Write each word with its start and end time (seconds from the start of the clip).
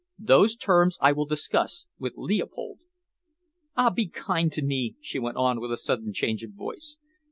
Those 0.17 0.55
terms 0.55 0.97
I 0.99 1.11
will 1.11 1.27
discuss 1.27 1.85
with 1.99 2.13
Leopold. 2.17 2.79
Ah, 3.77 3.91
be 3.91 4.07
kind 4.07 4.51
to 4.51 4.63
me!" 4.63 4.95
she 4.99 5.19
went 5.19 5.37
on, 5.37 5.59
with 5.59 5.71
a 5.71 5.77
sudden 5.77 6.11
change 6.11 6.43
of 6.43 6.53
voice. 6.53 6.97